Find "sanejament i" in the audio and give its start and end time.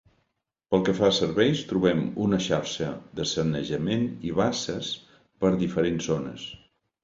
3.35-4.35